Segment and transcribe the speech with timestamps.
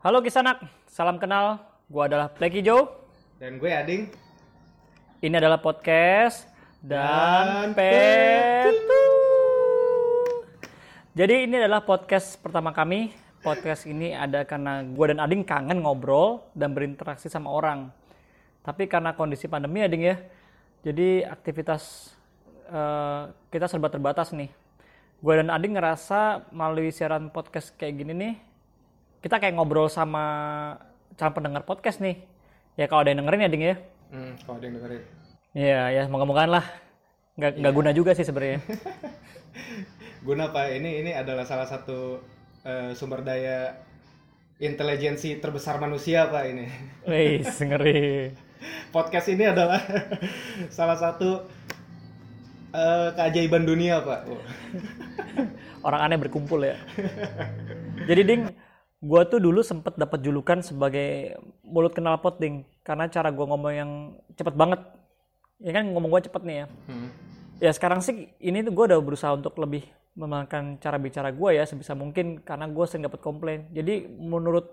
[0.00, 1.60] Halo Kisanak, salam kenal.
[1.84, 2.88] Gua adalah Pleki Joe.
[3.36, 4.08] Dan gue Ading.
[5.20, 6.48] Ini adalah podcast
[6.80, 9.04] dan Dan Petu.
[11.12, 13.12] Jadi ini adalah podcast pertama kami.
[13.44, 17.92] Podcast ini ada karena gue dan Ading kangen ngobrol dan berinteraksi sama orang.
[18.64, 20.16] Tapi karena kondisi pandemi Ading ya,
[20.80, 22.16] jadi aktivitas
[22.72, 24.48] eh, kita serba terbatas nih.
[25.20, 28.34] Gue dan Ading ngerasa melalui siaran podcast kayak gini nih,
[29.20, 30.24] kita kayak ngobrol sama
[31.16, 32.24] calon pendengar podcast nih.
[32.80, 33.76] Ya kalau ada yang dengerin ya Ading ya.
[34.10, 35.02] Hmm, kalau ada yang dengerin.
[35.50, 36.64] Iya, ya moga-mogaan lah.
[37.36, 38.60] Nggak, nggak guna juga sih sebenarnya.
[40.20, 42.20] Guna Pak, ini ini adalah salah satu
[42.60, 43.72] eh, sumber daya
[44.60, 46.66] intelijensi terbesar manusia Pak ini.
[47.08, 48.36] Wih, ngeri.
[48.92, 49.80] Podcast ini adalah
[50.76, 51.48] salah satu
[52.76, 54.20] eh, keajaiban dunia Pak.
[55.80, 56.76] Orang aneh berkumpul ya.
[58.04, 58.52] Jadi Ding,
[59.00, 62.68] gua tuh dulu sempet dapat julukan sebagai mulut kenal pot Ding.
[62.84, 63.90] Karena cara gua ngomong yang
[64.36, 64.80] cepet banget.
[65.60, 66.66] Ya kan ngomong gua cepet nih ya.
[66.88, 67.10] Hmm.
[67.60, 69.84] Ya sekarang sih ini tuh gue udah berusaha untuk lebih
[70.16, 73.68] memakan cara bicara gue ya sebisa mungkin karena gue sering dapat komplain.
[73.76, 74.64] Jadi menurut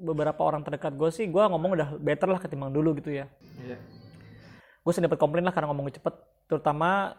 [0.00, 3.28] beberapa orang terdekat gue sih gue ngomong udah better lah ketimbang dulu gitu ya.
[3.60, 3.76] Iya.
[4.80, 6.16] Gue sering dapat komplain lah karena ngomong cepet.
[6.48, 7.12] Terutama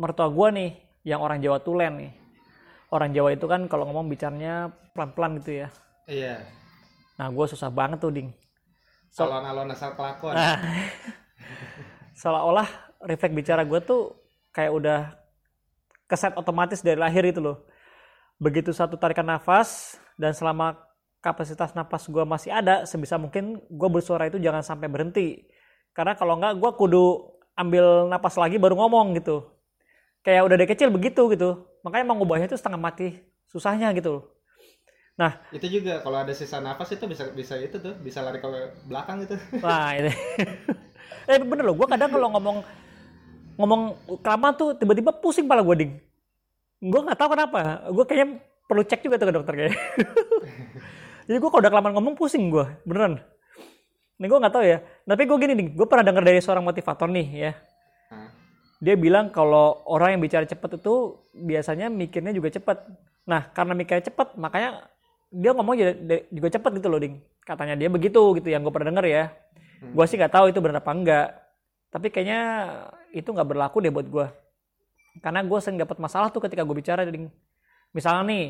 [0.00, 0.70] mertua gue nih
[1.04, 2.12] yang orang Jawa Tulen nih.
[2.88, 5.68] Orang Jawa itu kan kalau ngomong bicaranya pelan-pelan gitu ya.
[6.04, 6.44] Iya.
[7.16, 8.28] Nah gue susah banget tuh ding.
[9.14, 10.34] So- Alon-alon asal kelakuan.
[10.34, 10.58] Nah,
[12.20, 12.68] seolah-olah
[13.06, 14.16] refleks bicara gue tuh
[14.50, 15.00] kayak udah
[16.10, 17.62] keset otomatis dari lahir itu loh.
[18.42, 20.76] Begitu satu tarikan nafas dan selama
[21.22, 25.46] kapasitas nafas gue masih ada, sebisa mungkin gue bersuara itu jangan sampai berhenti.
[25.94, 27.04] Karena kalau nggak gue kudu
[27.54, 29.46] ambil napas lagi baru ngomong gitu.
[30.26, 31.70] Kayak udah dari kecil begitu gitu.
[31.86, 33.14] Makanya mau ngubahnya itu setengah mati
[33.46, 34.24] susahnya gitu loh.
[35.14, 38.48] Nah, Itu juga kalau ada sisa nafas itu bisa bisa itu tuh, bisa lari ke
[38.90, 39.38] belakang gitu.
[39.62, 40.10] Wah ini.
[41.30, 42.56] eh bener loh, gue kadang kalau ngomong
[43.54, 43.82] ngomong
[44.26, 45.92] kelamaan tuh tiba-tiba pusing pala gue ding.
[46.82, 47.86] Gue nggak tahu kenapa.
[47.94, 49.78] Gue kayaknya perlu cek juga tuh ke dokter kayaknya.
[51.30, 53.22] Jadi gue kalau udah kelamaan ngomong pusing gue, beneran.
[54.18, 54.82] Ini gue nggak tahu ya.
[54.82, 57.52] Tapi gue gini nih, gue pernah denger dari seorang motivator nih ya.
[58.82, 62.84] Dia bilang kalau orang yang bicara cepat itu biasanya mikirnya juga cepat.
[63.24, 64.90] Nah karena mikirnya cepat, makanya
[65.34, 65.92] dia ngomong juga,
[66.30, 67.18] juga cepat gitu loh ding.
[67.42, 69.24] Katanya dia begitu gitu yang gue pernah denger ya.
[69.82, 69.92] Hmm.
[69.92, 71.28] Gue sih nggak tahu itu benar apa enggak.
[71.90, 72.40] Tapi kayaknya
[73.10, 74.26] itu nggak berlaku deh buat gue.
[75.18, 77.30] Karena gue sering dapat masalah tuh ketika gue bicara ding.
[77.90, 78.44] Misalnya nih,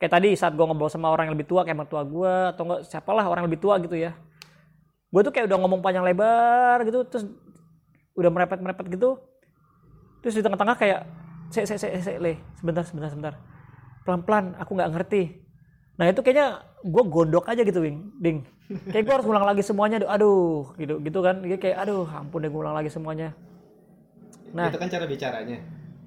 [0.00, 2.80] kayak tadi saat gue ngobrol sama orang yang lebih tua kayak mertua gue atau enggak
[2.88, 4.16] siapalah orang yang lebih tua gitu ya.
[5.12, 7.24] Gue tuh kayak udah ngomong panjang lebar gitu, terus
[8.18, 9.20] udah merepet-merepet gitu.
[10.24, 11.00] Terus di tengah-tengah kayak,
[11.52, 13.34] se se se se le, sebentar sebentar sebentar,
[14.02, 15.43] pelan-pelan, aku nggak ngerti.
[15.94, 18.10] Nah itu kayaknya gue gondok aja gitu, Wing.
[18.18, 18.38] Ding.
[18.90, 21.44] Kayak gue harus ngulang lagi semuanya, aduh, gitu, gitu kan.
[21.46, 23.30] Dia kayak, aduh, ampun deh gue ulang lagi semuanya.
[24.54, 24.70] Nah.
[24.70, 25.58] itu kan cara bicaranya.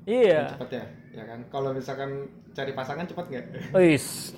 [0.07, 0.55] Iya.
[0.55, 0.85] Cepet ya,
[1.19, 1.39] ya kan?
[1.51, 3.45] Kalau misalkan cari pasangan cepet nggak?
[3.75, 4.31] Wis,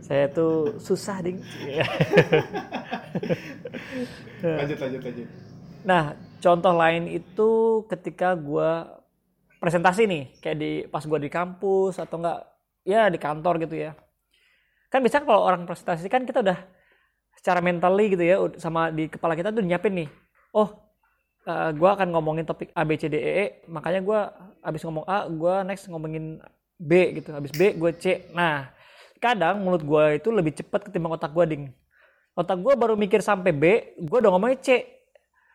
[0.00, 1.40] saya tuh susah, Ding.
[4.60, 5.28] lanjut, lanjut, lanjut.
[5.84, 7.50] Nah, contoh lain itu
[7.92, 9.00] ketika gua
[9.60, 12.40] presentasi nih, kayak di pas gua di kampus atau enggak
[12.88, 13.92] ya di kantor gitu ya.
[14.92, 16.60] Kan bisa kalau orang presentasi kan kita udah
[17.32, 20.08] secara mentally gitu ya sama di kepala kita tuh nyiapin nih.
[20.52, 20.68] Oh,
[21.48, 25.08] eh, gua akan ngomongin topik A B C D E E, makanya gua abis ngomong
[25.08, 26.44] A, gua next ngomongin
[26.76, 27.32] B gitu.
[27.32, 28.28] Habis B gue C.
[28.36, 28.68] Nah,
[29.16, 31.72] kadang mulut gua itu lebih cepat ketimbang otak gua ding.
[32.36, 33.64] Otak gua baru mikir sampai B,
[34.04, 34.68] gua udah ngomongnya C.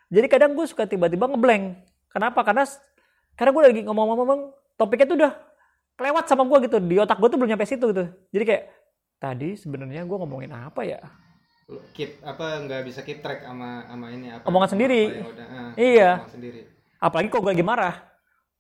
[0.08, 1.84] Jadi kadang gue suka tiba-tiba ngeblank.
[2.08, 2.40] Kenapa?
[2.40, 2.64] Karena
[3.36, 5.31] karena gue lagi ngomong-ngomong topiknya tuh udah
[6.00, 6.80] kelewat sama gue gitu.
[6.80, 8.08] Di otak gue tuh belum nyampe situ gitu.
[8.31, 8.64] Jadi kayak
[9.17, 11.01] tadi sebenarnya gue ngomongin apa ya?
[11.94, 14.47] Keep apa nggak bisa keep track sama sama ini apa?
[14.47, 15.01] Omongan sendiri.
[15.03, 16.11] apa yang udah, ah, Iya.
[16.23, 16.59] omongan sendiri.
[16.97, 17.95] Apalagi kalau gue lagi marah.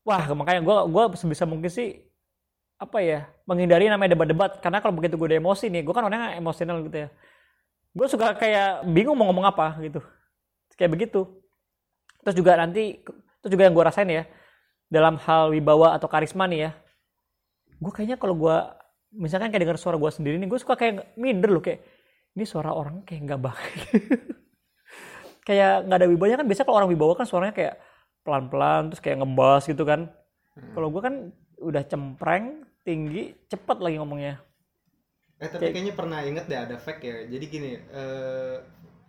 [0.07, 2.07] Wah makanya gue gua sebisa mungkin sih
[2.77, 6.37] apa ya menghindari namanya debat-debat karena kalau begitu gue udah emosi nih gue kan orangnya
[6.37, 7.09] emosional gitu ya
[7.97, 9.97] gue suka kayak bingung mau ngomong apa gitu
[10.77, 11.25] kayak begitu
[12.21, 13.01] terus juga nanti
[13.41, 14.29] terus juga yang gue rasain ya
[14.93, 16.71] dalam hal wibawa atau karisma nih ya
[17.81, 18.57] gue kayaknya kalau gue
[19.17, 21.81] misalkan kayak dengar suara gue sendiri nih gue suka kayak minder loh kayak
[22.37, 23.73] ini suara orang kayak nggak baik
[25.47, 27.75] kayak nggak ada wibawanya kan biasa kalau orang wibawa kan suaranya kayak
[28.21, 30.11] pelan-pelan terus kayak ngebas gitu kan
[30.57, 30.73] Hmm.
[30.73, 31.29] kalau gue kan
[31.61, 34.41] udah cempreng tinggi cepet lagi ngomongnya
[35.37, 37.21] Eh tapi kayaknya pernah inget deh ada fact ya.
[37.29, 38.55] Jadi gini, eh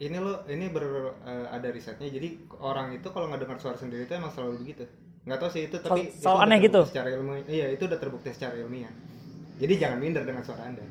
[0.05, 2.13] ini lo ini ber eh, ada risetnya.
[2.13, 4.85] Jadi orang itu kalau nggak dengar suara sendiri itu emang selalu begitu.
[5.25, 6.81] Nggak tahu sih itu tapi selalu udah aneh gitu?
[6.85, 8.93] Secara ilmiah, iya itu udah terbukti secara ilmiah.
[9.59, 10.83] Jadi jangan minder dengan suara anda.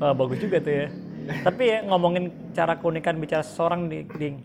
[0.00, 0.86] Wah, bagus juga tuh ya.
[1.44, 4.36] Tapi ya ngomongin cara keunikan bicara seseorang nih, Ding.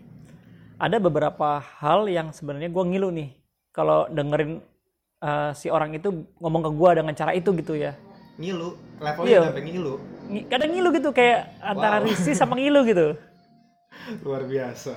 [0.75, 3.29] Ada beberapa hal yang sebenarnya gue ngilu nih
[3.71, 4.59] kalau dengerin
[5.17, 7.95] uh, si orang itu ngomong ke gue dengan cara itu gitu ya.
[8.35, 9.41] Ngilu, levelnya Iya.
[9.47, 9.93] sampai ngilu.
[10.27, 12.05] Ngi- Kadang ngilu gitu kayak antara Wow.
[12.05, 13.07] risih sama ngilu gitu.
[14.25, 14.91] Luar biasa.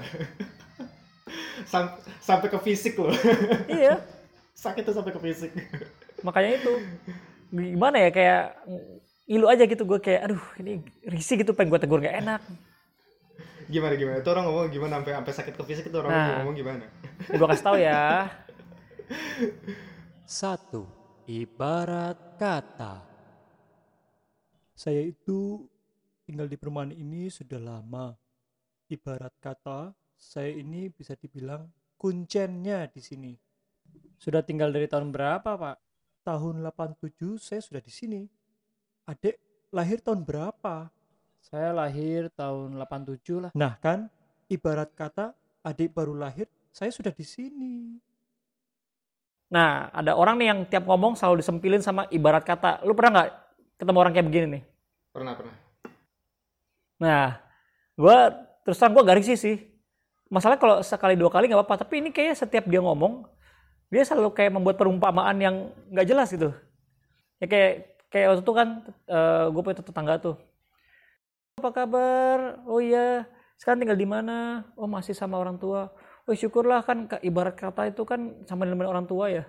[1.64, 3.14] Sam- sampai ke fisik loh.
[3.68, 4.02] iya,
[4.56, 5.52] Sakit tuh sampai ke fisik.
[6.24, 6.72] makanya itu
[7.50, 8.44] gimana ya kayak
[9.26, 12.42] ngilu aja gitu gue kayak aduh ini risih gitu pengen gue tegur gak enak.
[13.66, 14.22] Gimana gimana?
[14.22, 16.38] Itu orang ngomong gimana sampai sampai sakit ke fisik itu orang Nah.
[16.42, 16.84] ngomong gimana?
[17.26, 18.30] Gue kasih tahu ya.
[20.22, 20.86] Satu,
[21.26, 23.02] ibarat kata.
[24.74, 25.66] Saya itu
[26.22, 28.14] tinggal di perumahan ini sudah lama.
[28.86, 31.66] Ibarat kata, saya ini bisa dibilang
[31.98, 33.32] kuncennya di sini.
[34.14, 35.76] Sudah tinggal dari tahun berapa, Pak?
[36.26, 38.26] Tahun 87 saya sudah di sini.
[39.06, 39.38] Adik
[39.70, 40.90] lahir tahun berapa?
[41.38, 43.50] Saya lahir tahun 87 lah.
[43.54, 44.10] Nah kan,
[44.50, 45.30] ibarat kata
[45.62, 47.94] adik baru lahir, saya sudah di sini.
[49.46, 52.82] Nah, ada orang nih yang tiap ngomong selalu disempilin sama ibarat kata.
[52.82, 53.30] Lu pernah nggak
[53.78, 54.62] ketemu orang kayak begini nih?
[55.14, 55.56] Pernah pernah.
[56.98, 57.26] Nah,
[57.94, 58.18] gue
[58.66, 59.56] terus terang gue gak risih sih.
[60.26, 63.22] Masalah kalau sekali dua kali nggak apa-apa, tapi ini kayaknya setiap dia ngomong,
[63.92, 65.56] dia selalu kayak membuat perumpamaan yang
[65.92, 66.50] nggak jelas gitu.
[67.38, 67.72] Ya kayak
[68.10, 68.68] kayak waktu itu kan
[69.52, 70.36] gue punya tetangga tuh.
[71.56, 72.60] Apa kabar?
[72.68, 73.24] Oh iya,
[73.56, 74.68] sekarang tinggal di mana?
[74.76, 75.88] Oh masih sama orang tua.
[76.26, 79.44] Oh syukurlah kan ibarat kata itu kan sama dengan orang tua ya.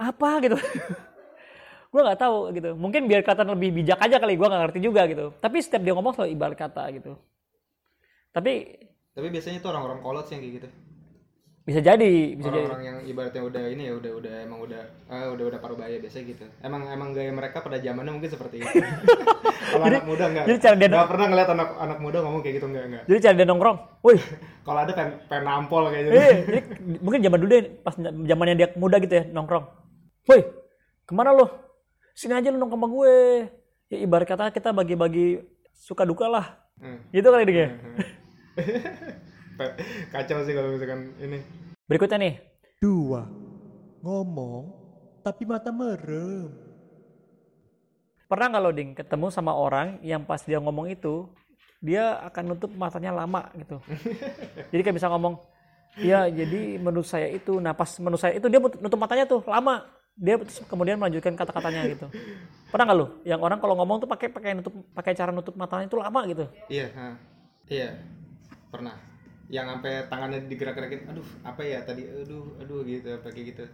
[0.00, 0.56] Apa gitu?
[1.92, 2.74] gue nggak tahu gitu.
[2.74, 5.30] Mungkin biar kelihatan lebih bijak aja kali gue nggak ngerti juga gitu.
[5.38, 7.14] Tapi setiap dia ngomong selalu ibarat kata gitu.
[8.32, 8.80] Tapi
[9.10, 10.68] Tapi biasanya tuh orang-orang kolot sih yang kayak gitu.
[11.60, 12.64] Bisa jadi, bisa jadi.
[12.64, 15.96] Orang-orang yang ibaratnya udah ini ya udah udah emang udah ah, udah udah paruh baya
[15.96, 16.44] biasanya gitu.
[16.58, 18.76] Emang emang gaya mereka pada zamannya mungkin seperti itu.
[19.70, 20.44] Kalau anak muda enggak.
[20.44, 23.02] jadi cara dia- Enggak pernah ngeliat anak anak muda ngomong kayak gitu enggak enggak.
[23.04, 24.16] Jadi cara dia nongkrong, woi,
[24.66, 26.12] Kalau ada pengen pengen nampol kayak gitu.
[26.12, 26.60] eh, jadi
[26.98, 29.64] mungkin zaman dulu deh, pas zamannya dia muda gitu ya nongkrong.
[30.26, 30.40] Woi,
[31.04, 31.46] ke mana lo?
[32.12, 33.14] Sini aja lo nongkrong sama gue.
[33.86, 35.38] Ya ibarat kata kita bagi-bagi
[35.70, 36.56] suka duka lah.
[36.76, 36.98] Hmm.
[37.10, 37.68] Gitu kali dia.
[38.56, 39.20] Pe-
[40.12, 41.38] Kacau sih kalau misalkan ini.
[41.86, 42.34] Berikutnya nih,
[42.80, 43.26] Dua,
[44.00, 44.64] ngomong
[45.20, 46.48] tapi mata merem.
[48.24, 51.26] pernah nggak lo ding ketemu sama orang yang pas dia ngomong itu
[51.82, 53.82] dia akan nutup matanya lama gitu
[54.70, 55.34] jadi kayak bisa ngomong
[55.98, 59.82] ya jadi menurut saya itu nah pas menurut saya itu dia nutup matanya tuh lama
[60.14, 60.38] dia
[60.70, 62.06] kemudian melanjutkan kata-katanya gitu
[62.70, 65.90] pernah nggak lo yang orang kalau ngomong tuh pakai pakai nutup pakai cara nutup matanya
[65.90, 67.08] itu lama gitu Iya, ha.
[67.66, 67.98] Iya.
[68.70, 69.09] Pernah.
[69.50, 71.10] Yang sampai tangannya digerak-gerakin.
[71.10, 72.06] Aduh, apa ya tadi?
[72.06, 73.64] Aduh, aduh gitu, apa kayak gitu.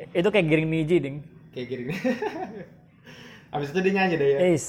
[0.00, 1.16] itu kayak giring niji ding
[1.52, 1.84] Kayak gini.
[3.52, 4.38] Habis itu dia nyanyi deh ya.
[4.54, 4.66] Is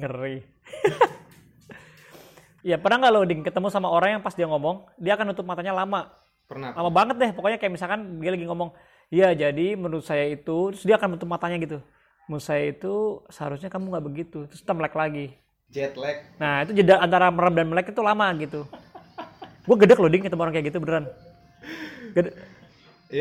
[0.00, 0.36] ngeri
[2.68, 5.44] ya pernah nggak lo ding ketemu sama orang yang pas dia ngomong dia akan nutup
[5.44, 6.08] matanya lama
[6.48, 6.74] Pernah.
[6.74, 8.74] lama banget deh pokoknya kayak misalkan dia lagi ngomong
[9.12, 11.78] ya jadi menurut saya itu terus dia akan menutup matanya gitu
[12.26, 15.26] menurut saya itu seharusnya kamu nggak begitu terus kita melek lagi
[15.70, 16.18] Jet lag.
[16.42, 18.66] nah itu jeda antara merem dan melek itu lama gitu
[19.70, 21.04] gue gedek loh ding ketemu orang kayak gitu beneran.
[22.10, 22.34] Gede-.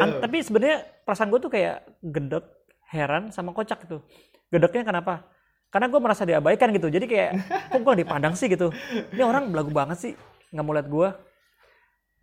[0.01, 2.45] An- tapi sebenarnya perasaan gue tuh kayak gedek
[2.89, 4.01] heran sama kocak gitu.
[4.49, 5.29] Gedeknya kenapa?
[5.69, 6.89] Karena gue merasa diabaikan gitu.
[6.89, 7.31] Jadi kayak
[7.69, 8.73] kok gue dipandang sih gitu?
[9.13, 10.13] Ini orang belagu banget sih
[10.49, 11.09] nggak mau lihat gue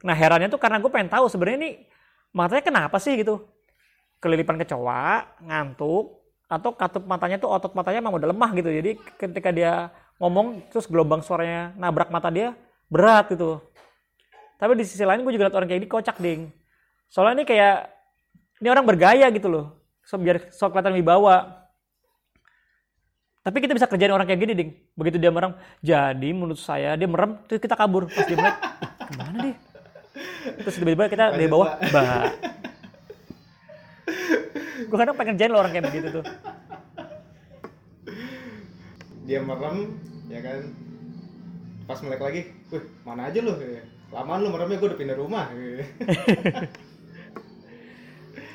[0.03, 1.71] nah herannya tuh karena gue pengen tahu sebenarnya ini
[2.35, 3.47] matanya kenapa sih gitu?
[4.19, 8.75] Kelilipan kecoa ngantuk atau katup matanya tuh otot matanya emang udah lemah gitu.
[8.75, 12.53] Jadi ketika dia ngomong terus gelombang suaranya nabrak mata dia
[12.91, 13.63] berat gitu
[14.57, 16.49] tapi di sisi lain gue juga liat orang kayak ini kocak ding.
[17.13, 17.77] Soalnya ini kayak
[18.61, 19.67] ini orang bergaya gitu loh.
[20.05, 21.69] So biar so kelihatan wibawa.
[23.47, 24.71] Tapi kita bisa kerjain orang kayak gini ding.
[24.97, 28.09] Begitu dia merem jadi menurut saya dia merem terus kita kabur.
[28.09, 29.57] Pas dia melek "Ih, ke mana dia
[30.63, 32.33] terus tiba-tiba kita dari bawah bah.
[34.87, 36.25] Gue kadang pengen kerjain lo orang kayak begitu tuh.
[39.27, 39.99] Dia merem,
[40.31, 40.61] ya kan.
[41.91, 43.55] Pas melek lagi, wih mana aja lu?
[44.15, 45.51] Lamaan lu meremnya gue udah pindah rumah.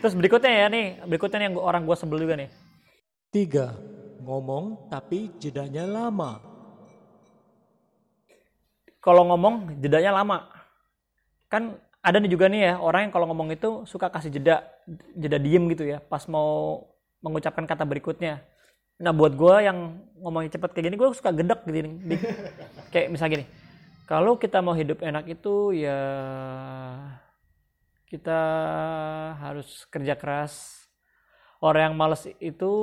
[0.02, 2.50] terus berikutnya ya nih berikutnya nih yang gua- orang gue sebel juga nih.
[3.32, 3.76] Tiga,
[4.24, 6.40] ngomong tapi jedanya lama.
[9.02, 10.46] kalau ngomong jedanya lama.
[11.50, 11.74] Kan
[12.06, 14.62] ada nih juga nih ya orang yang kalau ngomong itu suka kasih jeda
[15.18, 16.86] jeda diem gitu ya pas mau
[17.22, 18.46] mengucapkan kata berikutnya.
[19.02, 21.90] Nah buat gue yang ngomongnya cepet kayak gini gue suka gedek gitu
[22.94, 23.46] kayak misalnya gini
[24.06, 26.00] kalau kita mau hidup enak itu ya
[28.12, 28.40] kita
[29.40, 30.84] harus kerja keras.
[31.62, 32.74] Orang yang males itu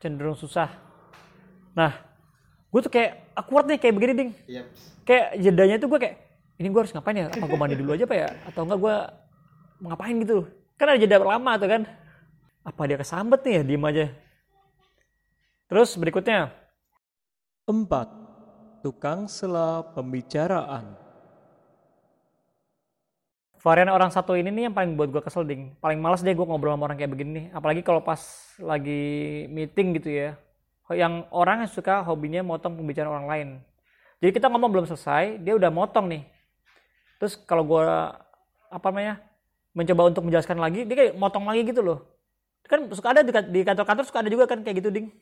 [0.00, 0.70] cenderung susah.
[1.74, 1.92] Nah
[2.72, 4.30] gue tuh kayak awkward nih kayak begini ding.
[4.48, 4.66] Yep.
[5.02, 6.16] kayak jedanya tuh gue kayak
[6.62, 7.26] ini gue harus ngapain ya?
[7.28, 8.28] Apa gue mandi dulu aja pak ya?
[8.46, 8.96] Atau enggak gue
[9.82, 10.38] ngapain gitu?
[10.78, 11.82] Kan ada jeda lama tuh kan.
[12.62, 13.62] Apa dia kesambet nih ya?
[13.66, 14.06] Diem aja.
[15.66, 16.54] Terus berikutnya.
[17.62, 18.10] Empat,
[18.82, 20.98] tukang sela pembicaraan.
[23.62, 25.70] varian orang satu ini nih yang paling buat gue kesel ding.
[25.78, 27.46] Paling males deh gue ngobrol sama orang kayak begini.
[27.54, 28.18] Apalagi kalau pas
[28.58, 30.34] lagi meeting gitu ya.
[30.90, 33.48] Yang orang yang suka hobinya motong pembicaraan orang lain.
[34.18, 36.26] Jadi kita ngomong belum selesai dia udah motong nih.
[37.22, 37.86] Terus kalau gue
[38.66, 39.22] apa namanya
[39.78, 42.02] mencoba untuk menjelaskan lagi dia kayak motong lagi gitu loh.
[42.66, 45.14] Kan suka ada di kantor-kantor suka ada juga kan kayak gitu ding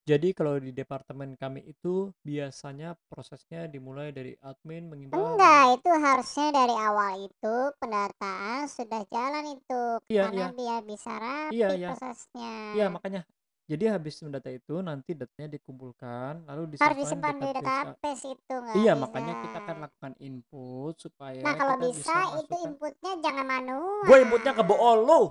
[0.00, 5.36] Jadi kalau di departemen kami itu biasanya prosesnya dimulai dari admin mengimbau.
[5.36, 10.48] Enggak, itu harusnya dari awal itu pendataan sudah jalan itu Iya, karena iya.
[10.50, 11.88] biar bisa rapi Iya, iya.
[11.90, 12.54] prosesnya.
[12.74, 13.22] Iya makanya.
[13.70, 17.62] Jadi habis mendata itu nanti datanya dikumpulkan lalu harus disimpan disimpan di database.
[17.62, 19.02] database itu nggak Iya bisa.
[19.06, 24.02] makanya kita akan lakukan input supaya Nah kalau kita bisa, itu masukkan- inputnya jangan manual.
[24.02, 25.22] gue inputnya ke bool lu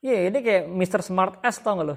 [0.00, 1.00] iya ini kayak Mr.
[1.02, 1.96] Smart S tau gak lo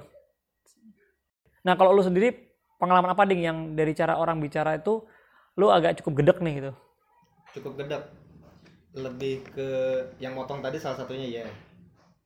[1.62, 2.32] nah kalau lu sendiri
[2.76, 5.04] pengalaman apa ding yang dari cara orang bicara itu
[5.56, 6.72] lu agak cukup gedek nih gitu
[7.50, 8.04] Cukup gedek.
[8.90, 9.70] Lebih ke
[10.18, 11.46] yang motong tadi salah satunya ya.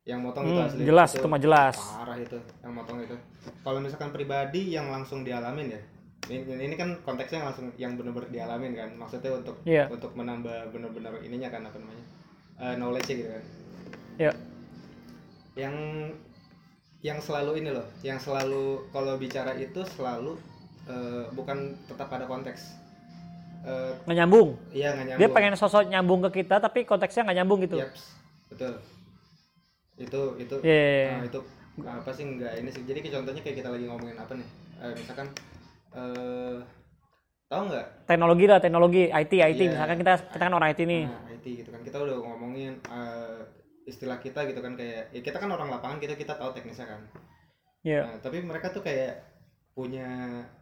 [0.03, 0.83] Yang motong itu Hmm, asli.
[0.83, 3.15] jelas itu mah jelas Parah itu yang motong itu.
[3.63, 5.81] Kalau misalkan pribadi yang langsung dialamin ya.
[6.23, 8.89] Ini, ini kan konteksnya langsung yang benar-benar dialamin kan.
[8.95, 9.87] Maksudnya untuk Iya.
[9.87, 12.05] untuk menambah benar-benar ininya kan apa namanya?
[12.53, 13.43] eh, knowledge gitu kan.
[14.19, 14.31] ya
[15.55, 15.75] Yang
[17.03, 20.39] yang selalu ini loh, yang selalu kalau bicara itu selalu
[20.87, 22.79] eh, bukan tetap pada konteks.
[23.63, 25.21] Eh, nggak nyambung iya nggak nyambung.
[25.23, 28.11] dia pengen sosok nyambung ke kita tapi konteksnya nggak nyambung gitu Yaps,
[28.51, 28.73] betul.
[29.95, 31.11] Itu itu Iya, iya, iya.
[31.15, 31.39] nah, itu
[31.79, 32.83] apa sih enggak ini sih.
[32.83, 34.47] Jadi contohnya kayak kita lagi ngomongin apa nih?
[34.83, 35.27] Eh, misalkan
[35.95, 36.57] eh
[37.47, 37.87] tahu nggak?
[38.03, 39.71] teknologi lah teknologi IT IT Iya.
[39.71, 41.79] misalkan kita kita kan orang IT nih Nah, IT gitu kan.
[41.87, 43.39] Kita udah ngomongin eh,
[43.83, 47.01] istilah kita gitu kan kayak ya kita kan orang lapangan kita kita tahu teknisnya kan.
[47.81, 48.01] Iya.
[48.01, 49.35] Nah, tapi mereka tuh kayak
[49.73, 50.05] punya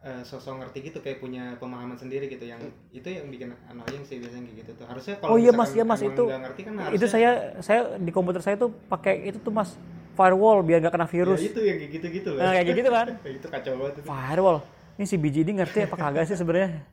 [0.00, 2.58] eh, sosok ngerti gitu kayak punya pemahaman sendiri gitu yang
[2.90, 4.86] itu yang bikin annoying sih biasanya kayak gitu tuh.
[4.88, 8.08] Harusnya kalau Oh iya, Mas, iya, Mas, itu- ngerti kan itu harusnya- saya saya di
[8.08, 9.76] komputer saya tuh pakai itu tuh mas
[10.12, 12.40] firewall biar nggak kena Ya, virus itu yang kayak gitu-gitu loh.
[12.40, 13.06] nah kayak gitu kan
[13.38, 14.04] itu kacau banget itu.
[14.04, 14.58] firewall
[14.92, 16.84] ini si biji ini ngerti apa kagak sih sebenarnya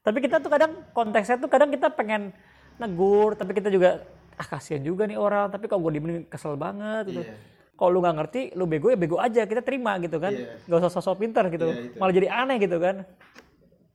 [0.00, 2.30] tapi kita tuh kadang konteksnya tuh kadang kita pengen
[2.76, 4.02] negur tapi kita juga
[4.34, 7.36] ah kasihan juga nih orang tapi kalau gue diemin kesel banget gitu Iya.
[7.74, 10.58] kalau lu nggak ngerti lu bego ya bego aja kita terima gitu kan Iya.
[10.66, 11.96] nggak usah sosok pintar gitu Iya, itu.
[11.98, 13.06] malah jadi aneh gitu kan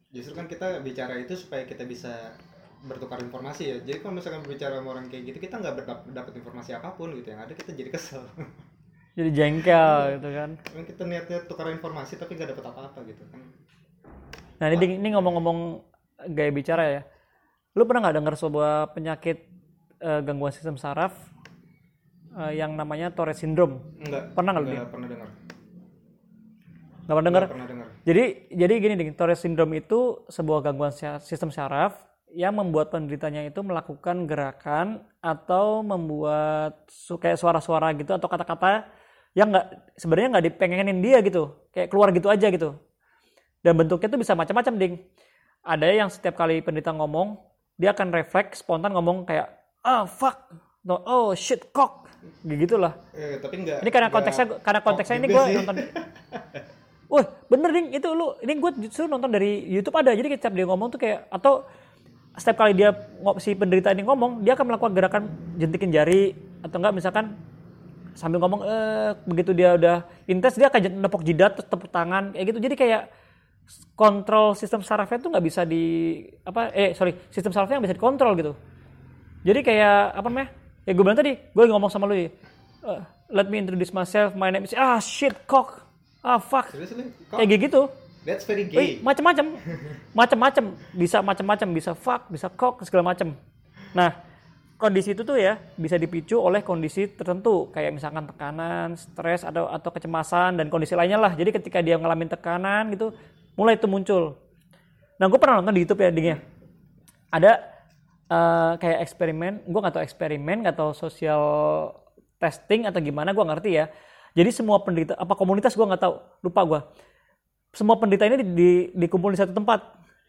[0.09, 2.33] Justru kan kita bicara itu supaya kita bisa
[2.81, 3.77] bertukar informasi ya.
[3.77, 7.13] Jadi kalau misalkan berbicara sama orang kayak gitu kita nggak berdap- dapat informasi apa pun
[7.13, 7.29] gitu.
[7.29, 8.25] Yang ada kita jadi kesel.
[9.19, 13.41] jadi jengkel gitu kan Emang kita niatnya tukar informasi tapi nggak dapat apa-apa gitu kan.
[14.57, 15.59] Nah ini, ini ngomong-ngomong
[16.33, 17.01] gaya bicara ya.
[17.77, 19.45] Lu pernah nggak dengar sebuah penyakit
[19.99, 21.13] eh, gangguan sistem saraf
[22.35, 23.79] eh, yang namanya Tourette syndrome?
[23.99, 24.33] Enggak.
[24.33, 25.29] Pernah nggak lu, Nggak pernah dengar.
[27.09, 27.43] Nggak pernah dengar?
[27.43, 27.87] Nggak pernah dengar.
[28.07, 29.99] Jadi jadi gini Ding, Tourette syndrome itu
[30.31, 37.89] sebuah gangguan sistem saraf yang membuat penderitanya itu melakukan gerakan atau membuat su- kayak suara-suara
[37.97, 38.85] gitu atau kata-kata
[39.33, 42.77] yang nggak sebenarnya nggak dipengenin dia gitu, kayak keluar gitu aja gitu.
[43.61, 44.93] Dan bentuknya tuh bisa macam-macam ding.
[45.65, 47.35] Ada yang setiap kali penderita ngomong,
[47.75, 50.51] dia akan refleks spontan ngomong kayak ah fuck,
[50.83, 52.09] no, oh shit cock,
[52.43, 52.95] gitu lah.
[53.15, 53.79] Eh, tapi nggak.
[53.83, 55.75] Ini karena konteksnya karena konteksnya ini gue nonton.
[57.09, 60.69] Wah bener ding itu lu ini gue justru nonton dari YouTube ada jadi setiap dia
[60.69, 61.65] ngomong tuh kayak atau
[62.37, 62.93] setiap kali dia
[63.41, 65.23] si penderita ini ngomong dia akan melakukan gerakan
[65.57, 67.33] jentikin jari atau enggak misalkan
[68.13, 72.45] sambil ngomong eh begitu dia udah intens dia akan nepok jidat terus tepuk tangan kayak
[72.53, 73.03] gitu jadi kayak
[73.97, 78.33] kontrol sistem sarafnya tuh nggak bisa di apa eh sorry sistem sarafnya nggak bisa dikontrol
[78.37, 78.53] gitu
[79.45, 80.49] jadi kayak apa namanya
[80.83, 82.29] ya gue bilang tadi gue ngomong sama lu ya
[82.83, 85.85] "Eh, let me introduce myself my name is ah shit cock
[86.19, 86.67] ah fuck.
[86.75, 87.15] Seriously?
[87.31, 87.81] Kayak gitu.
[88.27, 88.99] That's very gay.
[88.99, 89.55] macam-macam
[90.11, 93.31] macam-macam bisa macam-macam bisa fuck bisa cock segala macam
[93.95, 94.11] nah
[94.75, 97.67] kondisi itu tuh ya bisa dipicu oleh kondisi tertentu.
[97.71, 101.35] Kayak misalkan tekanan stres atau atau kecemasan dan kondisi lainnya lah.
[101.35, 103.11] Jadi ketika dia ngalamin tekanan gitu
[103.59, 104.39] mulai itu muncul.
[105.19, 106.37] Nah gue pernah nonton di YouTube ya dingnya.
[107.27, 107.59] Ada
[108.29, 111.43] eh, kayak eksperimen gue nggak tahu eksperimen nggak tahu sosial
[112.39, 113.85] testing atau gimana gue ngerti ya.
[114.37, 116.79] Jadi semua penderita apa komunitas gue nggak tahu lupa gue
[117.73, 118.69] semua penderita ini di, di,
[119.05, 119.79] dikumpul di satu tempat.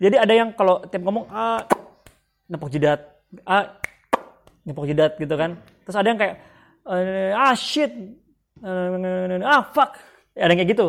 [0.01, 1.65] Jadi ada yang kalau tiap ngomong ah
[2.49, 3.01] nepok jidat
[3.45, 3.77] ah
[4.65, 5.57] nepok jidat gitu kan.
[5.85, 6.37] Terus ada yang kayak
[6.89, 7.93] eh, ah shit
[8.61, 9.97] eh, ah fuck.
[10.37, 10.89] Ada yang kayak gitu.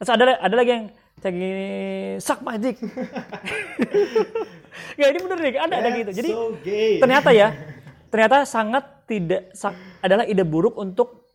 [0.00, 0.84] Terus ada ada lagi yang
[1.20, 1.68] kayak gini
[2.16, 2.56] suck my
[5.00, 6.10] ya ini bener nih ada ada gitu.
[6.14, 6.98] Jadi so gay.
[7.02, 7.54] ternyata ya
[8.12, 11.26] ternyata sangat tidak sa- adalah ide buruk untuk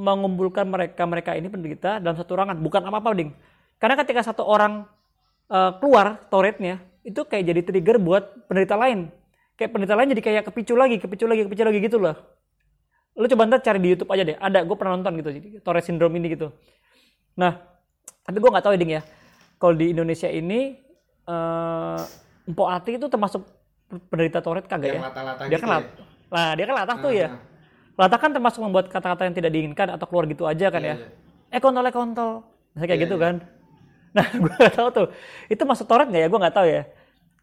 [0.00, 2.56] mengumpulkan mereka mereka ini penderita dalam satu ruangan.
[2.60, 3.30] Bukan apa apa ding.
[3.76, 4.88] Karena ketika satu orang
[5.52, 9.12] eh, keluar toiletnya itu kayak jadi trigger buat penderita lain.
[9.56, 12.16] Kayak penderita lain jadi kayak kepicu lagi kepicu lagi kepicu lagi gitu loh.
[13.16, 14.36] Lu coba ntar cari di YouTube aja deh.
[14.40, 16.48] Ada gue pernah nonton gitu jadi Tourette syndrome ini gitu.
[17.36, 17.60] Nah
[18.24, 19.02] tapi gue nggak tahu ya ding ya.
[19.60, 20.80] Kalau di Indonesia ini
[21.28, 22.00] eh
[22.50, 23.42] Empok Ati itu termasuk
[24.10, 25.08] penderita Tourette kagak yang ya?
[25.10, 25.84] lata-lata dia gitu kan lat
[26.30, 27.26] lah dia kan latah tuh ya.
[27.26, 27.38] Ah,
[28.06, 30.96] latah kan termasuk membuat kata-kata yang tidak diinginkan atau keluar gitu aja kan Iya, ya?
[30.98, 31.08] iya.
[31.54, 32.30] eh kontol eh kontol.
[32.74, 33.24] Misalnya kayak Iya, gitu iya.
[33.26, 33.34] kan.
[34.10, 35.06] Nah gue nggak tahu tuh.
[35.46, 36.28] Itu masuk Tourette nggak ya?
[36.30, 36.82] Gue nggak tahu ya.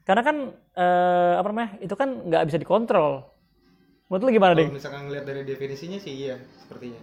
[0.08, 1.70] Karena kan eh, apa namanya?
[1.84, 3.14] Itu kan nggak bisa dikontrol.
[4.08, 7.02] Menurut lu gimana deh Kalau misalkan ngeliat dari definisinya sih iya sepertinya.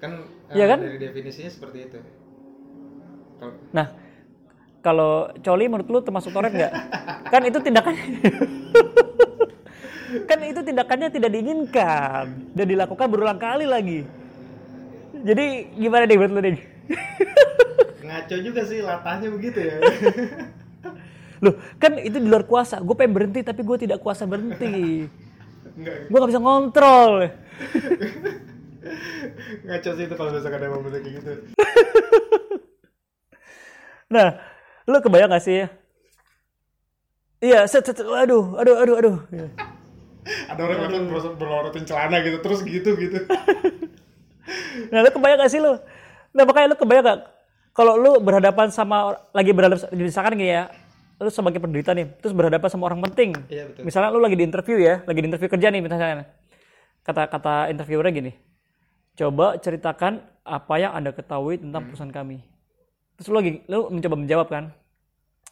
[0.00, 0.12] Kan
[0.48, 0.78] eh, Iya kan?
[0.80, 1.98] dari definisinya seperti itu.
[3.38, 3.86] Kalau Nah,
[4.78, 6.72] kalau coli menurut lu termasuk toret nggak?
[7.32, 7.94] kan itu tindakan
[10.30, 14.00] kan itu tindakannya tidak diinginkan dan dilakukan berulang kali lagi.
[15.18, 16.58] Jadi gimana deh menurut lu deh?
[18.08, 19.76] ngaco juga sih latahnya begitu ya.
[21.44, 22.80] Loh, kan itu di luar kuasa.
[22.80, 25.04] Gue pengen berhenti tapi gue tidak kuasa berhenti.
[26.08, 27.28] Gue nggak bisa ngontrol.
[29.68, 31.32] ngaco sih itu kalau misalkan emang bener kayak gitu.
[34.08, 34.40] Nah,
[34.88, 35.68] lu kebayang gak sih?
[37.44, 39.16] Iya, set, set, aduh, aduh, aduh, aduh.
[40.48, 43.20] Ada orang yang berlorotin celana gitu terus gitu gitu.
[44.88, 45.76] Nah, lu kebayang gak sih lu?
[46.32, 47.20] Nah, makanya lu kebayang gak?
[47.76, 50.72] Kalau lu berhadapan sama, lagi berhadapan, misalkan gini ya,
[51.20, 53.36] lu sebagai penderita nih, terus berhadapan sama orang penting.
[53.52, 53.84] Iya betul.
[53.84, 56.26] Misalnya lu lagi di interview ya, lagi di interview kerja nih misalnya.
[57.04, 58.32] Kata-kata interviewernya gini,
[59.20, 62.40] coba ceritakan apa yang anda ketahui tentang perusahaan kami.
[63.18, 64.64] Terus lu lagi, lu mencoba menjawab kan?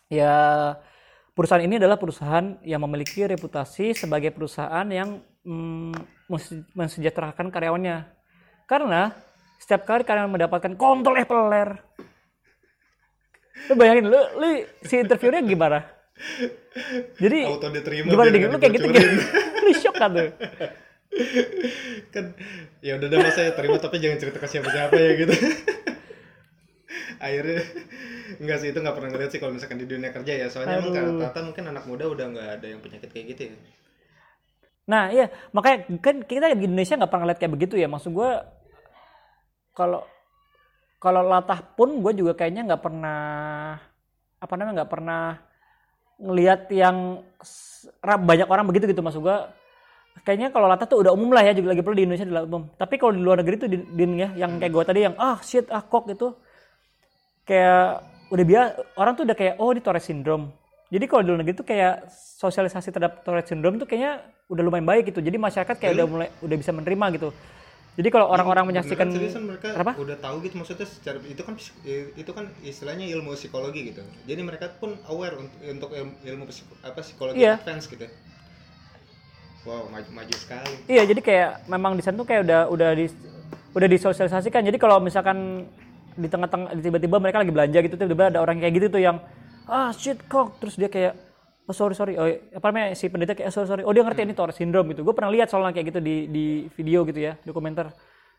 [0.06, 0.34] Ya,
[1.34, 5.92] perusahaan ini adalah perusahaan yang memiliki reputasi sebagai perusahaan yang mm,
[6.30, 8.06] mense- mensejahterakan karyawannya.
[8.70, 9.10] Karena
[9.58, 11.74] setiap kali karyawan mendapatkan kontol eh peler.
[13.66, 14.46] Lu bayangin, lu, lu
[14.86, 15.82] si interviewnya gimana?
[17.18, 18.08] Jadi Auto diterima.
[18.08, 19.08] gimana nggak Lu kayak gitu gitu.
[19.66, 20.30] Lu shock kan tuh.
[22.14, 22.24] kan
[22.84, 25.34] ya udah deh mas saya terima tapi jangan cerita ke siapa-siapa ya gitu.
[27.18, 27.62] Akhirnya
[28.42, 30.92] enggak sih itu nggak pernah ngeliat sih kalau misalkan di dunia kerja ya soalnya emang
[30.92, 31.20] Aduh.
[31.20, 33.54] rata-rata mungkin anak muda udah nggak ada yang penyakit kayak gitu ya.
[34.86, 37.88] Nah iya makanya kan kita di Indonesia nggak pernah ngeliat kayak begitu ya.
[37.88, 38.30] Maksud gue
[39.76, 40.00] kalau
[40.96, 43.20] kalau latah pun gue juga kayaknya nggak pernah
[44.40, 45.22] apa namanya nggak pernah
[46.16, 47.20] ngelihat yang
[48.04, 49.38] banyak orang begitu gitu maksud gue
[50.24, 52.62] kayaknya kalau latah tuh udah umum lah ya juga lagi perlu di Indonesia udah umum
[52.80, 55.36] tapi kalau di luar negeri tuh di, din ya yang kayak gue tadi yang ah
[55.44, 56.32] shit ah kok gitu
[57.46, 58.02] kayak
[58.34, 60.50] udah biasa orang tuh udah kayak oh ini Tourette syndrome
[60.90, 64.86] jadi kalau di luar negeri tuh kayak sosialisasi terhadap Tourette syndrome tuh kayaknya udah lumayan
[64.86, 67.30] baik gitu jadi masyarakat kayak udah mulai udah bisa menerima gitu
[67.96, 69.96] jadi kalau orang-orang menyaksikan seriusan mereka Kenapa?
[69.96, 71.54] udah tahu gitu maksudnya secara itu kan
[72.12, 74.04] itu kan istilahnya ilmu psikologi gitu.
[74.28, 76.44] Jadi mereka pun aware untuk untuk ilmu,
[76.84, 77.56] apa psikologi Iya.
[77.56, 78.04] advance gitu.
[79.64, 80.76] Wow, maju, maju sekali.
[80.86, 83.08] Iya, jadi kayak memang di sana tuh kayak udah udah di
[83.72, 84.60] udah disosialisasikan.
[84.60, 85.64] Jadi kalau misalkan
[86.16, 89.20] di tengah-tengah tiba-tiba mereka lagi belanja gitu tiba-tiba ada orang kayak gitu tuh yang
[89.68, 90.56] ah shit kok.
[90.58, 91.14] Terus dia kayak
[91.68, 92.14] oh sorry sorry.
[92.16, 93.82] Oh apa namanya si penderita kayak "Oh, sorry sorry.
[93.84, 95.04] Oh dia ngerti ini Tourette syndrome gitu.
[95.04, 97.92] Gue pernah lihat soalnya kayak gitu di di video gitu ya dokumenter.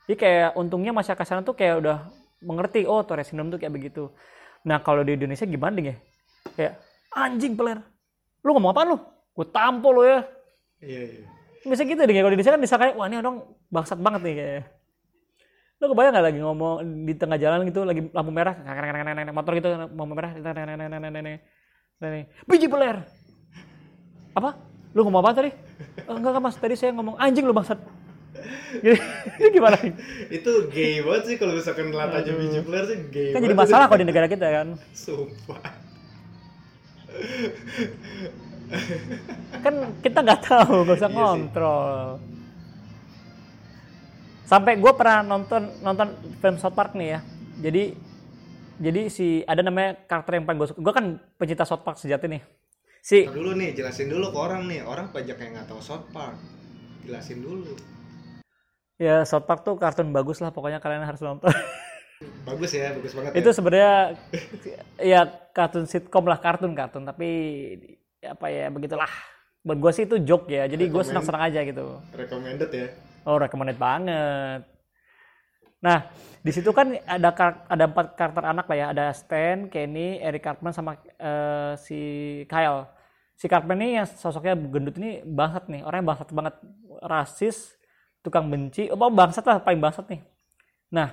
[0.09, 1.97] Jadi kayak untungnya masyarakat sana tuh kayak udah
[2.41, 4.09] mengerti oh Tourette syndrome tuh kayak begitu.
[4.65, 5.97] Nah kalau di Indonesia gimana ding ya
[6.57, 6.73] kayak
[7.13, 7.79] anjing peler
[8.41, 8.97] lu ngomong apa lu?
[9.35, 10.19] Gue tampol lo ya.
[10.81, 11.25] Iya, iya.
[11.67, 14.35] bisa gitu deh kalau di Indonesia kan bisa kayak wah ini orang bangsat banget nih
[14.39, 14.76] kayak
[15.77, 18.55] lo kebayang nggak lagi ngomong di tengah jalan gitu lagi lampu merah
[19.29, 20.33] motor gitu lampu merah
[22.49, 23.05] biji peler.
[24.33, 24.57] Apa?
[24.93, 25.49] Lu ngomong apa tadi?
[25.53, 26.57] "Eh, enggak enggak mas.
[26.57, 27.77] Tadi saya ngomong anjing lu bangsat.
[28.81, 29.93] Ini gimana nih?
[30.33, 33.85] Itu gay banget sih kalau misalkan latah aja biji peler sih gay kan jadi masalah
[33.89, 34.67] kalau di negara kita kan?
[34.93, 35.61] Sumpah.
[39.63, 39.73] kan
[40.05, 42.36] kita nggak tahu nggak usah Iya sih.
[44.47, 46.07] Sampai gue pernah nonton nonton
[46.39, 47.19] film South Park nih ya
[47.59, 47.83] jadi
[48.77, 51.05] jadi si ada namanya karakter yang paling gue suka gue kan
[51.35, 52.41] pencinta South Park sejati nih
[52.99, 54.83] si Ntar dulu nih, jelasin dulu ke orang nih.
[54.83, 56.35] Orang pajak yang nggak tahu South Park.
[57.01, 57.71] Jelasin dulu.
[58.97, 61.47] ya South Park tuh kartun bagus lah pokoknya kalian harus nonton
[62.49, 63.53] Bagus ya, bagus banget itu ya.
[63.53, 63.93] sebenarnya
[65.13, 65.19] ya
[65.51, 67.29] kartun sitcom lah kartun kartun tapi
[68.19, 69.07] apa ya begitulah
[69.61, 72.87] buat gue sih itu joke ya jadi gue Rekomen- senang senang aja gitu Recommended ya.
[73.27, 74.63] Oh, recommended banget.
[75.83, 76.07] Nah,
[76.39, 77.29] di situ kan ada
[77.67, 81.99] ada empat karakter anak lah ya, ada Stan, Kenny, Eric Cartman sama eh, si
[82.47, 82.87] Kyle.
[83.35, 86.55] Si Cartman ini yang sosoknya gendut ini bangsat nih, orangnya bangsat banget,
[87.03, 87.77] rasis,
[88.23, 90.23] tukang benci, oh bangsat lah paling bangsat nih.
[90.95, 91.11] Nah,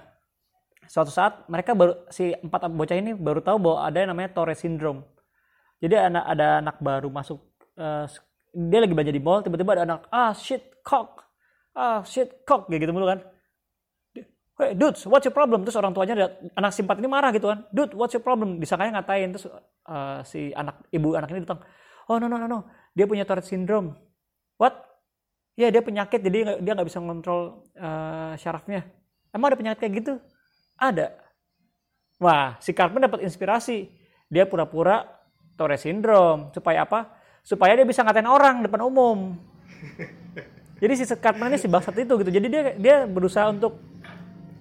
[0.86, 4.62] suatu saat mereka baru si empat bocah ini baru tahu bahwa ada yang namanya Tourette
[4.62, 5.02] syndrome.
[5.82, 7.42] Jadi anak ada anak baru masuk
[7.74, 8.06] eh,
[8.54, 11.23] dia lagi belanja di mall tiba-tiba ada anak ah shit cock
[11.74, 13.20] ah shit cock gitu mulu kan
[14.54, 15.66] Hey, dude, what's your problem?
[15.66, 17.66] Terus orang tuanya anak simpat ini marah gitu kan.
[17.74, 18.62] Dude, what's your problem?
[18.62, 21.58] Disangkanya ngatain terus eh, si anak ibu anak ini datang.
[22.06, 22.62] Oh no no no no,
[22.94, 23.98] dia punya Tourette syndrome.
[24.54, 24.78] What?
[25.58, 28.86] Ya dia penyakit jadi dia nggak bisa ngontrol eh, syarafnya.
[29.34, 30.12] Emang ada penyakit kayak gitu?
[30.78, 31.18] Ada.
[32.22, 33.90] Wah, si Cartman dapat inspirasi.
[34.30, 35.02] Dia pura-pura
[35.58, 37.10] Tourette syndrome supaya apa?
[37.42, 39.34] Supaya dia bisa ngatain orang depan umum.
[40.82, 42.30] Jadi si ini si bangsat itu gitu.
[42.30, 43.78] Jadi dia dia berusaha untuk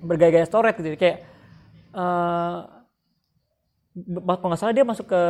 [0.03, 0.97] bergaya-gaya Tourette gitu.
[0.97, 1.25] Kayak
[1.93, 2.59] eh
[3.93, 5.21] ba- kalau nggak salah dia masuk ke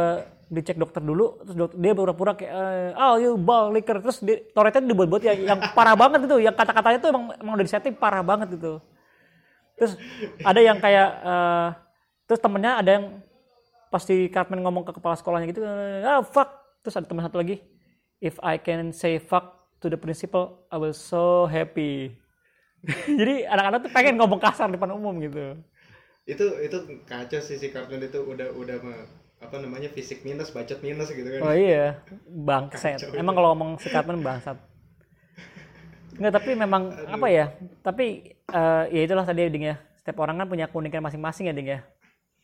[0.54, 4.88] dicek dokter dulu terus dokter, dia pura-pura kayak oh you ball liquor terus di, Tourette-nya
[4.88, 8.56] dibuat-buat yang, yang parah banget gitu yang kata-katanya tuh emang emang udah disetting parah banget
[8.56, 8.80] gitu
[9.76, 9.98] terus
[10.46, 11.68] ada yang kayak eh,
[12.30, 13.06] terus temennya ada yang
[13.90, 15.60] pasti Cartman ngomong ke kepala sekolahnya gitu
[16.06, 16.54] ah fuck
[16.86, 17.60] terus ada teman satu lagi
[18.24, 22.16] if I can say fuck to the principal I will so happy.
[23.20, 25.60] Jadi anak-anak tuh pengen ngomong kasar di depan umum gitu.
[26.24, 28.80] Itu itu kacau sih si kartun itu udah udah
[29.44, 31.40] apa namanya fisik minus bacot minus gitu kan.
[31.44, 32.00] Oh iya
[32.32, 34.56] bangset emang kalau ngomong si Cartman bangsat.
[36.14, 37.52] Enggak, tapi memang apa ya
[37.84, 39.76] tapi eh, ya itulah tadi ding ya.
[40.00, 41.80] Setiap orang kan punya keunikan masing-masing ya ding ya.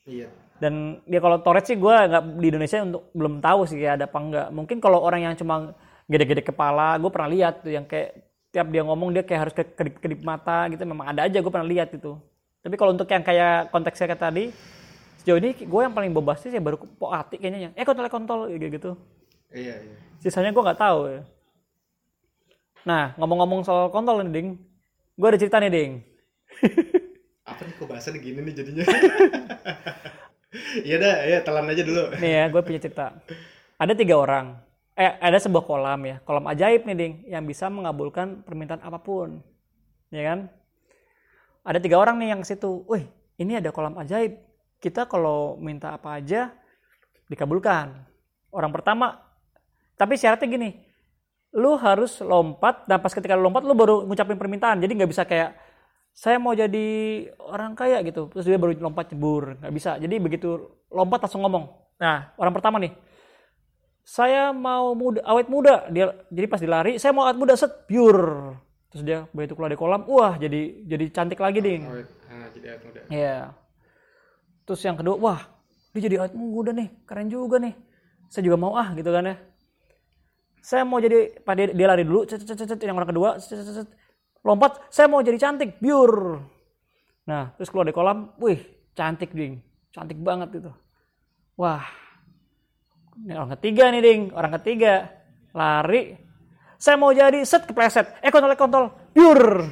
[0.03, 0.27] Iya.
[0.59, 4.11] Dan dia kalau Tourette sih gue nggak di Indonesia untuk belum tahu sih ya ada
[4.11, 5.71] apa enggak mungkin kalau orang yang cuma
[6.09, 8.17] gede-gede kepala gue pernah lihat tuh yang kayak
[8.49, 11.69] tiap dia ngomong dia kayak harus ke- kedip-kedip mata gitu memang ada aja gue pernah
[11.69, 12.17] lihat itu.
[12.65, 14.43] Tapi kalau untuk yang kayak konteksnya kayak tadi
[15.21, 17.69] sejauh ini gue yang paling bombastis ya baru po ati kayaknya.
[17.69, 18.91] Yang eh kontol kontol kayak gitu.
[19.53, 19.95] Iya iya.
[20.17, 21.21] Sisanya gue nggak tahu ya.
[22.87, 24.47] nah ngomong-ngomong soal kontol nih ding.
[25.13, 25.91] Gue ada cerita nih ding.
[27.49, 28.83] Apa nih kok bahasanya gini nih jadinya?
[30.81, 32.09] Iya dah ya telan aja dulu.
[32.17, 33.13] Nih ya gue punya cerita.
[33.77, 34.57] Ada tiga orang
[34.99, 39.39] eh ada sebuah kolam ya kolam ajaib nih ding yang bisa mengabulkan permintaan apa pun.
[40.11, 40.39] Ya kan?
[41.63, 42.83] Ada tiga orang nih yang ke situ.
[42.83, 43.07] Wih
[43.39, 44.35] ini ada kolam ajaib.
[44.83, 46.51] Kita kalau minta apa aja
[47.31, 47.95] dikabulkan.
[48.51, 49.23] Orang pertama
[49.95, 50.69] tapi syaratnya gini
[51.55, 54.83] lu harus lompat dan pas ketika lu lompat lu baru ngucapin permintaan.
[54.83, 55.55] Jadi nggak bisa kayak
[56.11, 56.87] saya mau jadi
[57.39, 58.27] orang kaya gitu.
[58.35, 59.95] Terus dia baru lompat jebur nggak bisa.
[59.95, 61.71] Jadi begitu lompat langsung ngomong.
[62.03, 62.91] Nah orang pertama nih
[64.09, 68.57] saya mau muda awet muda dia jadi pas dilari saya mau awet muda set pure
[68.89, 72.83] terus dia begitu keluar dari kolam wah jadi jadi cantik lagi ding ah, jadi awet
[72.89, 73.57] muda Iya.
[74.69, 75.41] Terus yang kedua, wah,
[75.97, 77.73] dia jadi awet muda nih, keren juga nih.
[78.29, 79.35] Saya juga mau ah gitu kan ya.
[80.61, 83.41] Saya mau jadi, pak dia, dia lari dulu, cet, cet, cet, cet, yang orang kedua,
[83.41, 83.89] cet, cet, cet,
[84.45, 86.37] lompat, saya mau jadi cantik, biur.
[87.25, 88.61] Nah, terus keluar dari kolam, wih,
[88.93, 89.57] cantik ding,
[89.89, 90.69] cantik banget gitu.
[91.57, 91.81] Wah,
[93.17, 95.09] ini orang ketiga nih ding, orang ketiga
[95.55, 96.15] lari,
[96.79, 99.67] saya mau jadi set kepleset, eh kontol kontol, biur.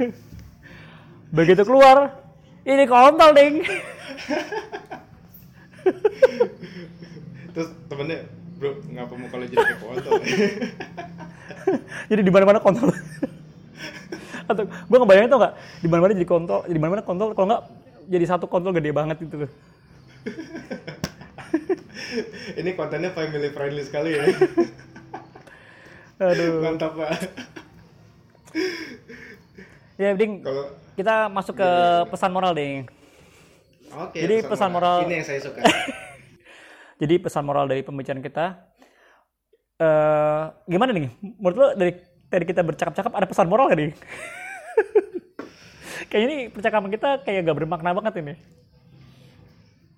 [1.36, 2.16] Begitu keluar,
[2.64, 3.54] ini kontol ding.
[7.50, 8.30] terus temennya
[8.62, 10.12] bro ngapa mau kalau jadi kontol
[12.10, 12.94] jadi di mana-mana kontol.
[14.46, 17.62] Atau gue ngebayangin tau nggak di mana-mana jadi kontol, di mana-mana kontol kalau nggak
[18.10, 19.50] jadi satu kontol gede banget gitu loh.
[22.60, 24.24] ini kontennya family friendly sekali ya
[26.20, 26.60] Aduh.
[26.60, 27.10] mantap pak
[29.94, 30.64] Ya, ding, kalau
[30.96, 31.70] kita masuk ke
[32.08, 32.88] pesan moral ding.
[33.90, 35.60] oke Jadi pesan moral- ini yang saya suka
[37.00, 38.64] Jadi pesan moral dari pembicaraan kita,
[39.76, 41.08] eh gimana nih?
[41.36, 41.92] Menurut lo dari
[42.28, 43.92] dari kita bercakap-cakap ada pesan moral gak nih?
[46.08, 48.34] Kayaknya ini percakapan kita kayak gak bermakna banget ini.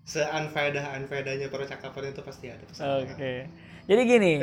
[0.02, 2.64] Seanfaedah anfaedahnya percakapan itu pasti ada
[3.02, 3.46] Oke.
[3.86, 4.32] Jadi gini,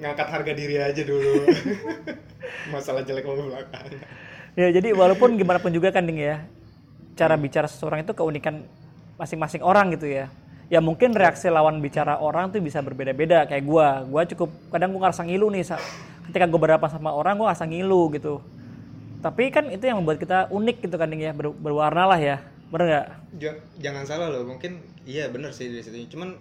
[0.00, 1.48] ngangkat harga diri aja dulu
[2.74, 3.96] masalah jelek mau belakang
[4.52, 6.44] ya jadi walaupun gimana pun juga kan ding ya,
[7.16, 8.60] cara bicara seseorang itu keunikan
[9.16, 10.28] masing-masing orang gitu ya.
[10.68, 14.04] Ya mungkin reaksi lawan bicara orang tuh bisa berbeda-beda kayak gua.
[14.08, 15.64] Gua cukup kadang gua ngerasa ngilu nih
[16.28, 18.34] ketika gua berhadapan sama orang gua ngerasa ngilu gitu.
[19.24, 22.36] Tapi kan itu yang membuat kita unik gitu kan ding ya, ber- berwarna lah ya.
[22.72, 23.06] Bener nggak?
[23.36, 26.40] Ja- jangan salah loh mungkin iya bener sih dari situ cuman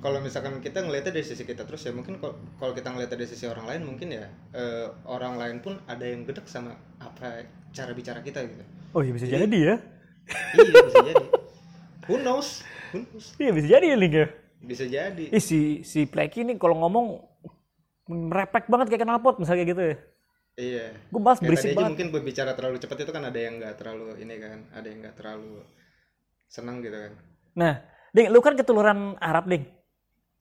[0.00, 3.28] kalau misalkan kita ngelihatnya dari sisi kita terus ya mungkin kal- kalau kita ngelihatnya dari
[3.28, 7.92] sisi orang lain mungkin ya eh, orang lain pun ada yang gedek sama apa cara
[7.92, 9.76] bicara kita gitu Oh iya bisa Jadi- jadi ya.
[10.56, 11.24] iya bisa jadi
[12.06, 14.26] who knows who knows Iya bisa jadi ya Link ya.
[14.58, 17.20] bisa jadi Ih si si Pleki ini kalau ngomong
[18.06, 19.96] merepek banget kayak knalpot misalnya kayak gitu ya.
[20.60, 21.88] Iya Gue bahas berisik banget.
[21.88, 25.16] mungkin berbicara terlalu cepat itu kan ada yang nggak terlalu ini kan ada yang nggak
[25.16, 25.64] terlalu
[26.46, 27.12] senang gitu kan
[27.50, 29.66] Nah, Ding, lu kan keturunan Arab, Ding.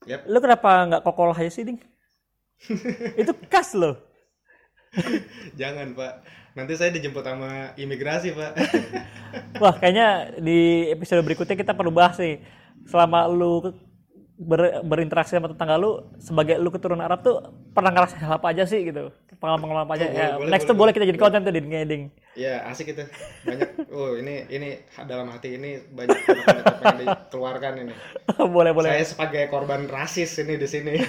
[0.06, 0.26] Yap.
[0.26, 1.82] Lu kenapa nggak kokolah aja sih, Ding?
[3.22, 3.98] itu khas loh.
[5.54, 8.52] jangan pak nanti saya dijemput sama imigrasi pak
[9.62, 12.42] Wah, kayaknya di episode berikutnya kita perlu bahas nih.
[12.86, 13.62] Selama lu
[14.40, 17.44] ber- berinteraksi sama tetangga lu, sebagai lu keturunan Arab tuh
[17.76, 19.12] pernah ngerasa hal apa aja sih gitu?
[19.40, 20.06] Pengalaman-pengalaman apa aja?
[20.08, 22.04] Oh, ya, boleh, next boleh, tuh boleh kita jadi konten tuh di Ding.
[22.40, 23.04] ya asik itu
[23.44, 26.40] banyak oh ini ini dalam hati ini banyak yang
[26.80, 27.94] pengen dikeluarkan ini
[28.56, 28.90] boleh, boleh.
[28.96, 30.96] saya sebagai korban rasis ini di sini